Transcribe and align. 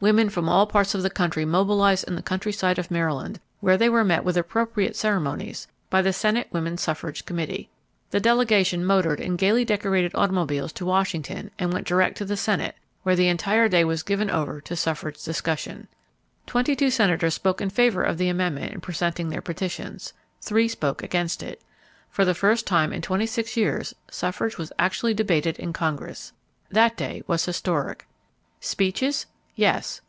Women 0.00 0.30
from 0.30 0.48
all 0.48 0.66
parts 0.66 0.94
of 0.94 1.02
the 1.02 1.10
country 1.10 1.44
mobilized 1.44 2.08
in 2.08 2.14
the 2.16 2.22
countryside 2.22 2.78
of 2.78 2.90
Maryland 2.90 3.38
where 3.60 3.76
they 3.76 3.90
were 3.90 4.02
met 4.02 4.24
with 4.24 4.34
appropriate 4.34 4.96
ceremonies 4.96 5.68
by 5.90 6.00
the 6.00 6.14
Senate 6.14 6.48
Woman 6.50 6.78
Suffrage 6.78 7.26
Committee. 7.26 7.68
The 8.10 8.18
delegation 8.18 8.82
motored 8.82 9.20
in 9.20 9.36
gaily 9.36 9.62
decorated 9.62 10.12
automobiles 10.14 10.72
to 10.72 10.86
Washington 10.86 11.50
and 11.58 11.70
went 11.70 11.86
direct 11.86 12.16
to 12.16 12.24
the 12.24 12.38
Senate, 12.38 12.76
where 13.02 13.14
the 13.14 13.28
entire 13.28 13.68
day 13.68 13.84
was 13.84 14.02
given 14.02 14.30
over 14.30 14.58
to 14.62 14.74
suffrage 14.74 15.22
discussion. 15.22 15.86
Twenty 16.46 16.74
two 16.74 16.88
senators 16.88 17.34
spoke 17.34 17.60
in 17.60 17.68
favor 17.68 18.02
of 18.02 18.16
the 18.16 18.30
amendment 18.30 18.72
in 18.72 18.80
presenting 18.80 19.28
their 19.28 19.42
petitions. 19.42 20.14
Three 20.40 20.66
spoke 20.68 21.02
against 21.02 21.42
it. 21.42 21.60
For 22.08 22.24
the 22.24 22.32
first 22.32 22.66
time 22.66 22.94
in 22.94 23.02
twenty 23.02 23.26
six 23.26 23.54
years 23.54 23.92
suffrage 24.10 24.56
was 24.56 24.72
actually 24.78 25.12
debated 25.12 25.58
in 25.58 25.74
Congress. 25.74 26.32
That 26.70 26.96
day 26.96 27.22
was 27.26 27.44
historic. 27.44 28.06
Speeches? 28.60 29.26
Yes. 29.56 30.00